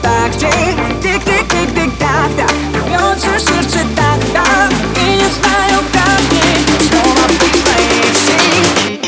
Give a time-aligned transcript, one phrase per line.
[0.00, 0.48] такте
[1.02, 2.50] Тик-тик-тик-тик-так-так
[2.86, 6.56] Бьется сердце так-так И не знаю, как мне
[6.88, 8.98] Снова быть твоей всей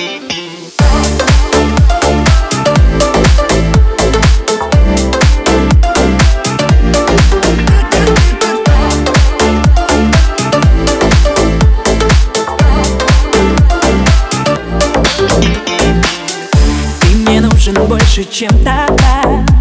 [17.87, 19.60] больше, чем тогда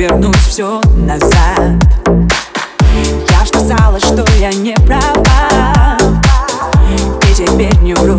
[0.00, 1.76] вернуть все назад.
[3.28, 5.98] Я ж сказала, что я не права.
[7.30, 8.18] И теперь не вру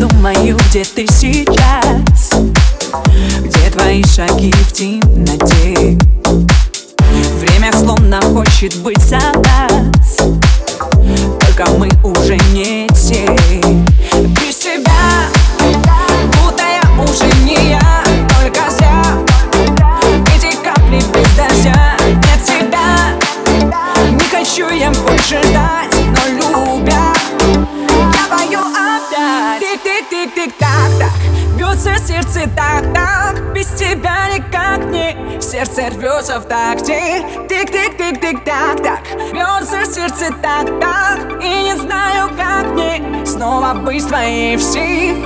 [0.00, 2.30] думаю, где ты сейчас?
[3.42, 5.98] Где твои шаги в темноте?
[7.38, 10.16] Время словно хочет быть за нас.
[11.40, 11.88] Только мы
[32.06, 35.40] Сердце так-так Без тебя никак не.
[35.40, 43.24] Сердце рвется в такте Тик-тик-тик-тик-так-так Бьется сердце так-так И не знаю, как мне.
[43.24, 45.23] Снова быть твоей всей